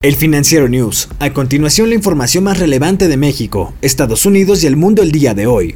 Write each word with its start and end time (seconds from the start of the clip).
El 0.00 0.14
Financiero 0.14 0.68
News. 0.68 1.08
A 1.18 1.32
continuación 1.32 1.88
la 1.88 1.96
información 1.96 2.44
más 2.44 2.60
relevante 2.60 3.08
de 3.08 3.16
México, 3.16 3.74
Estados 3.82 4.26
Unidos 4.26 4.62
y 4.62 4.68
el 4.68 4.76
mundo 4.76 5.02
el 5.02 5.10
día 5.10 5.34
de 5.34 5.48
hoy. 5.48 5.74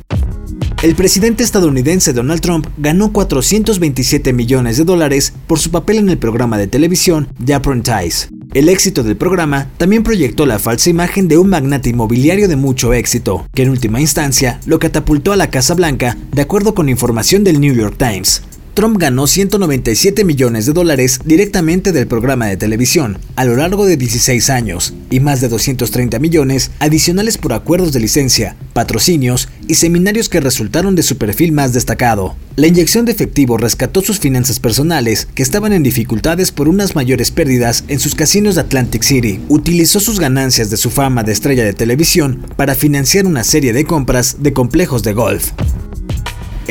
El 0.80 0.94
presidente 0.94 1.42
estadounidense 1.42 2.12
Donald 2.12 2.40
Trump 2.40 2.68
ganó 2.78 3.12
427 3.12 4.32
millones 4.32 4.76
de 4.76 4.84
dólares 4.84 5.32
por 5.48 5.58
su 5.58 5.72
papel 5.72 5.98
en 5.98 6.08
el 6.08 6.18
programa 6.18 6.56
de 6.56 6.68
televisión 6.68 7.26
The 7.44 7.54
Apprentice. 7.54 8.28
El 8.54 8.68
éxito 8.68 9.02
del 9.02 9.16
programa 9.16 9.68
también 9.76 10.04
proyectó 10.04 10.46
la 10.46 10.60
falsa 10.60 10.88
imagen 10.88 11.26
de 11.26 11.38
un 11.38 11.48
magnate 11.48 11.90
inmobiliario 11.90 12.46
de 12.46 12.54
mucho 12.54 12.92
éxito, 12.92 13.48
que 13.52 13.62
en 13.62 13.70
última 13.70 14.00
instancia 14.00 14.60
lo 14.66 14.78
catapultó 14.78 15.32
a 15.32 15.36
la 15.36 15.50
Casa 15.50 15.74
Blanca, 15.74 16.16
de 16.30 16.42
acuerdo 16.42 16.74
con 16.74 16.88
información 16.88 17.42
del 17.42 17.60
New 17.60 17.74
York 17.74 17.96
Times. 17.98 18.44
Trump 18.74 18.96
ganó 18.98 19.26
197 19.26 20.24
millones 20.24 20.64
de 20.64 20.72
dólares 20.72 21.20
directamente 21.26 21.92
del 21.92 22.06
programa 22.06 22.46
de 22.46 22.56
televisión 22.56 23.18
a 23.36 23.44
lo 23.44 23.54
largo 23.56 23.84
de 23.84 23.98
16 23.98 24.48
años 24.48 24.94
y 25.10 25.20
más 25.20 25.42
de 25.42 25.48
230 25.48 26.18
millones 26.18 26.70
adicionales 26.78 27.36
por 27.36 27.52
acuerdos 27.52 27.92
de 27.92 28.00
licencia, 28.00 28.56
patrocinios 28.72 29.50
y 29.68 29.74
seminarios 29.74 30.30
que 30.30 30.40
resultaron 30.40 30.94
de 30.94 31.02
su 31.02 31.18
perfil 31.18 31.52
más 31.52 31.74
destacado. 31.74 32.34
La 32.56 32.66
inyección 32.66 33.04
de 33.04 33.12
efectivo 33.12 33.58
rescató 33.58 34.00
sus 34.00 34.18
finanzas 34.18 34.58
personales, 34.58 35.28
que 35.34 35.42
estaban 35.42 35.74
en 35.74 35.82
dificultades 35.82 36.50
por 36.50 36.68
unas 36.68 36.94
mayores 36.94 37.30
pérdidas 37.30 37.84
en 37.88 37.98
sus 37.98 38.14
casinos 38.14 38.54
de 38.54 38.62
Atlantic 38.62 39.02
City. 39.02 39.40
Utilizó 39.48 40.00
sus 40.00 40.18
ganancias 40.18 40.70
de 40.70 40.78
su 40.78 40.90
fama 40.90 41.22
de 41.24 41.32
estrella 41.32 41.64
de 41.64 41.74
televisión 41.74 42.46
para 42.56 42.74
financiar 42.74 43.26
una 43.26 43.44
serie 43.44 43.74
de 43.74 43.84
compras 43.84 44.38
de 44.40 44.52
complejos 44.54 45.02
de 45.02 45.12
golf. 45.12 45.52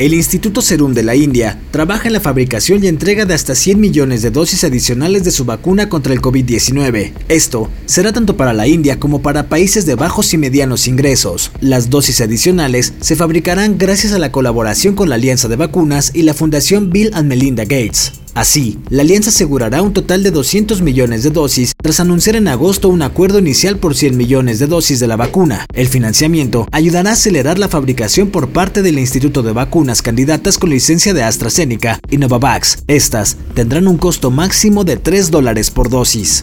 El 0.02 0.14
Instituto 0.14 0.62
Serum 0.62 0.94
de 0.94 1.04
la 1.04 1.14
India 1.14 1.60
trabaja 1.70 2.08
en 2.08 2.14
la 2.14 2.18
fabricación 2.18 2.82
y 2.82 2.88
entrega 2.88 3.24
de 3.24 3.34
hasta 3.34 3.54
100 3.54 3.78
millones 3.78 4.20
de 4.20 4.32
dosis 4.32 4.64
adicionales 4.64 5.22
de 5.22 5.30
su 5.30 5.44
vacuna 5.44 5.88
contra 5.88 6.12
el 6.12 6.20
COVID-19. 6.20 7.12
Esto 7.28 7.70
será 7.86 8.12
tanto 8.12 8.36
para 8.36 8.52
la 8.52 8.66
India 8.66 8.98
como 8.98 9.22
para 9.22 9.48
países 9.48 9.86
de 9.86 9.94
bajos 9.94 10.34
y 10.34 10.38
medianos 10.38 10.88
ingresos. 10.88 11.52
Las 11.60 11.88
dosis 11.88 12.20
adicionales 12.20 12.94
se 12.98 13.14
fabricarán 13.14 13.78
gracias 13.78 14.12
a 14.12 14.18
la 14.18 14.32
colaboración 14.32 14.96
con 14.96 15.08
la 15.08 15.14
Alianza 15.14 15.46
de 15.46 15.54
Vacunas 15.54 16.10
y 16.12 16.22
la 16.22 16.34
Fundación 16.34 16.90
Bill 16.90 17.12
Melinda 17.22 17.62
Gates. 17.62 18.21
Así, 18.34 18.78
la 18.88 19.02
alianza 19.02 19.30
asegurará 19.30 19.82
un 19.82 19.92
total 19.92 20.22
de 20.22 20.30
200 20.30 20.80
millones 20.80 21.22
de 21.22 21.30
dosis 21.30 21.72
tras 21.80 22.00
anunciar 22.00 22.36
en 22.36 22.48
agosto 22.48 22.88
un 22.88 23.02
acuerdo 23.02 23.38
inicial 23.38 23.76
por 23.76 23.94
100 23.94 24.16
millones 24.16 24.58
de 24.58 24.66
dosis 24.66 25.00
de 25.00 25.06
la 25.06 25.16
vacuna. 25.16 25.66
El 25.74 25.88
financiamiento 25.88 26.66
ayudará 26.72 27.10
a 27.10 27.12
acelerar 27.12 27.58
la 27.58 27.68
fabricación 27.68 28.30
por 28.30 28.48
parte 28.48 28.82
del 28.82 28.98
Instituto 28.98 29.42
de 29.42 29.52
Vacunas 29.52 30.00
candidatas 30.00 30.56
con 30.56 30.70
licencia 30.70 31.12
de 31.12 31.22
AstraZeneca 31.22 32.00
y 32.10 32.16
Novavax. 32.16 32.84
Estas 32.86 33.36
tendrán 33.54 33.86
un 33.86 33.98
costo 33.98 34.30
máximo 34.30 34.84
de 34.84 34.96
3 34.96 35.30
dólares 35.30 35.70
por 35.70 35.90
dosis. 35.90 36.42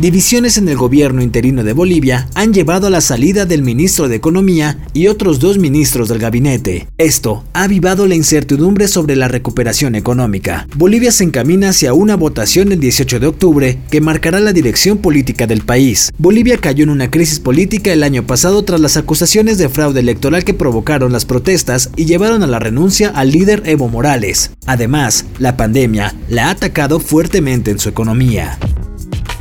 Divisiones 0.00 0.56
en 0.56 0.66
el 0.70 0.78
gobierno 0.78 1.20
interino 1.20 1.62
de 1.62 1.74
Bolivia 1.74 2.26
han 2.34 2.54
llevado 2.54 2.86
a 2.86 2.90
la 2.90 3.02
salida 3.02 3.44
del 3.44 3.62
ministro 3.62 4.08
de 4.08 4.16
Economía 4.16 4.78
y 4.94 5.08
otros 5.08 5.40
dos 5.40 5.58
ministros 5.58 6.08
del 6.08 6.18
gabinete. 6.18 6.88
Esto 6.96 7.44
ha 7.52 7.64
avivado 7.64 8.06
la 8.06 8.14
incertidumbre 8.14 8.88
sobre 8.88 9.14
la 9.14 9.28
recuperación 9.28 9.94
económica. 9.94 10.66
Bolivia 10.74 11.12
se 11.12 11.24
encamina 11.24 11.68
hacia 11.68 11.92
una 11.92 12.16
votación 12.16 12.72
el 12.72 12.80
18 12.80 13.20
de 13.20 13.26
octubre 13.26 13.78
que 13.90 14.00
marcará 14.00 14.40
la 14.40 14.54
dirección 14.54 14.96
política 14.96 15.46
del 15.46 15.60
país. 15.60 16.10
Bolivia 16.16 16.56
cayó 16.56 16.84
en 16.84 16.90
una 16.90 17.10
crisis 17.10 17.38
política 17.38 17.92
el 17.92 18.02
año 18.02 18.26
pasado 18.26 18.64
tras 18.64 18.80
las 18.80 18.96
acusaciones 18.96 19.58
de 19.58 19.68
fraude 19.68 20.00
electoral 20.00 20.44
que 20.44 20.54
provocaron 20.54 21.12
las 21.12 21.26
protestas 21.26 21.90
y 21.96 22.06
llevaron 22.06 22.42
a 22.42 22.46
la 22.46 22.58
renuncia 22.58 23.10
al 23.10 23.32
líder 23.32 23.64
Evo 23.66 23.90
Morales. 23.90 24.52
Además, 24.64 25.26
la 25.38 25.58
pandemia 25.58 26.14
la 26.30 26.46
ha 26.46 26.50
atacado 26.52 27.00
fuertemente 27.00 27.70
en 27.70 27.78
su 27.78 27.90
economía. 27.90 28.58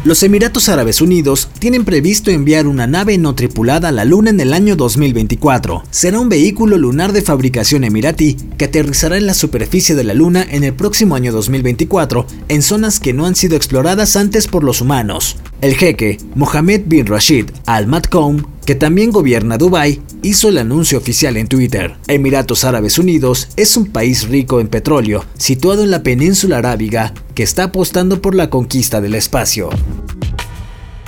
Los 0.06 0.24
Emiratos 0.24 0.70
Árabes 0.70 1.02
Unidos 1.02 1.50
tienen 1.60 1.84
previsto 1.84 2.32
enviar 2.32 2.68
una 2.68 2.88
nave 2.88 3.18
no 3.18 3.36
tripulada 3.36 3.90
a 3.90 3.92
la 3.92 4.06
Luna 4.06 4.30
en 4.30 4.40
el 4.40 4.54
año 4.54 4.78
2024. 4.78 5.84
Será 5.92 6.22
un 6.22 6.30
vehículo 6.30 6.78
lunar 6.78 7.12
de 7.12 7.22
fabricación 7.22 7.84
emiratí 7.84 8.38
que 8.58 8.66
aterrizará 8.66 9.18
en 9.18 9.26
la 9.26 9.34
superficie 9.34 9.96
de 9.96 10.06
la 10.06 10.14
Luna 10.14 10.48
en 10.50 10.64
el 10.64 10.74
próximo 10.74 11.16
año 11.16 11.34
2024 11.34 12.26
en 12.48 12.62
zonas 12.62 13.02
que 13.02 13.12
no 13.12 13.26
han 13.26 13.36
sido 13.36 13.58
exploradas 13.58 14.16
antes 14.16 14.48
por 14.48 14.64
los 14.64 14.80
humanos. 14.80 15.36
El 15.62 15.76
jeque 15.76 16.18
Mohammed 16.36 16.84
bin 16.86 17.06
Rashid 17.06 17.52
Al 17.66 17.88
Matkoum 17.88 18.44
que 18.70 18.76
también 18.76 19.10
gobierna 19.10 19.58
Dubái, 19.58 20.00
hizo 20.22 20.48
el 20.48 20.60
anuncio 20.60 21.00
oficial 21.00 21.38
en 21.38 21.48
Twitter. 21.48 21.96
Emiratos 22.08 22.64
Árabes 22.64 23.00
Unidos 23.00 23.48
es 23.56 23.76
un 23.76 23.88
país 23.88 24.28
rico 24.28 24.60
en 24.60 24.68
petróleo, 24.68 25.26
situado 25.40 25.82
en 25.82 25.90
la 25.90 26.04
península 26.04 26.60
arábiga, 26.60 27.16
que 27.34 27.42
está 27.42 27.64
apostando 27.64 28.22
por 28.22 28.36
la 28.36 28.52
conquista 28.52 29.02
del 29.02 29.16
espacio. 29.16 29.72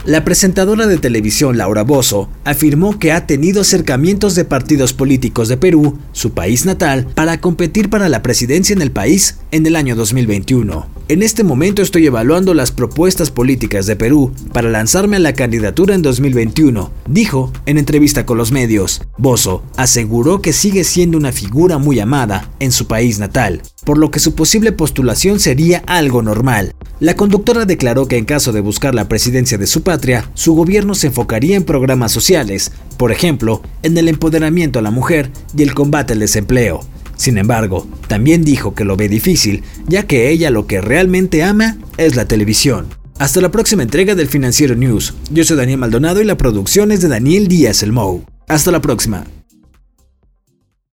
La 0.06 0.25
presentadora 0.25 0.88
de 0.88 0.97
televisión 0.97 1.56
Laura 1.56 1.84
Bozo 1.84 2.31
afirmó 2.45 2.97
que 2.97 3.11
ha 3.11 3.28
tenido 3.28 3.61
acercamientos 3.61 4.34
de 4.34 4.44
partidos 4.44 4.94
políticos 4.94 5.47
de 5.47 5.57
Perú, 5.57 6.00
su 6.13 6.31
país 6.31 6.66
natal, 6.66 7.06
para 7.13 7.40
competir 7.41 7.91
para 7.91 8.09
la 8.09 8.23
presidencia 8.23 8.73
en 8.73 8.81
el 8.81 8.90
país 8.90 9.38
en 9.51 9.67
el 9.67 9.75
año 9.75 9.95
2021. 9.95 10.91
En 11.11 11.23
este 11.23 11.44
momento 11.44 11.81
estoy 11.81 12.05
evaluando 12.05 12.53
las 12.53 12.72
propuestas 12.72 13.31
políticas 13.31 13.85
de 13.85 13.97
Perú 13.97 14.31
para 14.53 14.69
lanzarme 14.69 15.17
a 15.17 15.19
la 15.19 15.33
candidatura 15.33 15.94
en 15.94 16.01
2021, 16.01 16.89
dijo 17.05 17.51
en 17.66 17.77
entrevista 17.77 18.25
con 18.25 18.38
los 18.38 18.53
medios. 18.53 19.01
Bozo 19.17 19.61
aseguró 19.75 20.41
que 20.41 20.53
sigue 20.53 20.85
siendo 20.85 21.17
una 21.17 21.33
figura 21.33 21.79
muy 21.79 21.99
amada 21.99 22.49
en 22.61 22.72
su 22.72 22.88
país 22.88 23.19
natal, 23.19 23.61
por 23.83 23.97
lo 23.97 24.09
que 24.09 24.22
su 24.22 24.35
posible 24.35 24.72
postulación 24.72 25.41
sería 25.41 25.83
algo 25.85 26.22
normal. 26.22 26.75
La 27.01 27.17
conductora 27.17 27.66
declaró 27.66 28.07
que 28.07 28.16
en 28.16 28.23
caso 28.23 28.53
de 28.53 28.61
buscar 28.61 28.95
la 28.95 29.09
presidencia 29.09 29.57
de 29.57 29.67
su 29.67 29.83
patria, 29.83 30.31
su 30.33 30.55
gobierno 30.55 30.95
se 30.95 31.07
enfocaría 31.07 31.57
en 31.57 31.66
programas 31.66 32.13
sociales, 32.13 32.72
por 32.95 33.11
ejemplo, 33.11 33.61
en 33.83 33.97
el 33.97 34.07
empoderamiento 34.07 34.79
a 34.79 34.81
la 34.81 34.91
mujer 34.91 35.29
y 35.57 35.63
el 35.63 35.73
combate 35.73 36.13
al 36.13 36.19
desempleo. 36.19 36.85
Sin 37.21 37.37
embargo, 37.37 37.87
también 38.07 38.43
dijo 38.43 38.73
que 38.73 38.83
lo 38.83 38.97
ve 38.97 39.07
difícil, 39.07 39.61
ya 39.87 40.07
que 40.07 40.31
ella 40.31 40.49
lo 40.49 40.65
que 40.65 40.81
realmente 40.81 41.43
ama 41.43 41.77
es 41.97 42.15
la 42.15 42.25
televisión. 42.25 42.87
Hasta 43.19 43.41
la 43.41 43.51
próxima 43.51 43.83
entrega 43.83 44.15
del 44.15 44.27
Financiero 44.27 44.73
News. 44.73 45.13
Yo 45.29 45.43
soy 45.43 45.55
Daniel 45.55 45.77
Maldonado 45.77 46.19
y 46.19 46.25
la 46.25 46.35
producción 46.35 46.91
es 46.91 46.99
de 47.01 47.09
Daniel 47.09 47.47
Díaz 47.47 47.83
El 47.83 47.91
Mou. 47.91 48.23
Hasta 48.47 48.71
la 48.71 48.81
próxima. 48.81 49.23